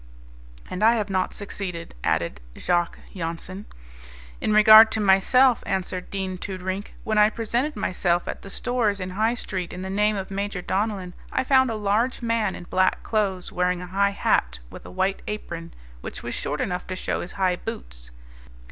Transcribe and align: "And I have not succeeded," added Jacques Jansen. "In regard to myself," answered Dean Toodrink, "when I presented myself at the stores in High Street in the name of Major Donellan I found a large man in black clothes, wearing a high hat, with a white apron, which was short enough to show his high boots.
"And 0.67 0.81
I 0.83 0.95
have 0.95 1.11
not 1.11 1.35
succeeded," 1.35 1.93
added 2.03 2.41
Jacques 2.57 2.97
Jansen. 3.15 3.67
"In 4.41 4.51
regard 4.51 4.91
to 4.93 4.99
myself," 4.99 5.61
answered 5.67 6.09
Dean 6.09 6.39
Toodrink, 6.39 6.93
"when 7.03 7.19
I 7.19 7.29
presented 7.29 7.75
myself 7.75 8.27
at 8.27 8.41
the 8.41 8.49
stores 8.49 8.99
in 8.99 9.11
High 9.11 9.35
Street 9.35 9.71
in 9.71 9.83
the 9.83 9.91
name 9.91 10.15
of 10.15 10.31
Major 10.31 10.63
Donellan 10.63 11.13
I 11.31 11.43
found 11.43 11.69
a 11.69 11.75
large 11.75 12.23
man 12.23 12.55
in 12.55 12.63
black 12.63 13.03
clothes, 13.03 13.51
wearing 13.51 13.79
a 13.83 13.93
high 13.93 14.09
hat, 14.17 14.57
with 14.71 14.87
a 14.87 14.89
white 14.91 15.21
apron, 15.27 15.71
which 16.01 16.23
was 16.23 16.33
short 16.33 16.61
enough 16.61 16.87
to 16.87 16.95
show 16.95 17.21
his 17.21 17.33
high 17.33 17.55
boots. 17.57 18.09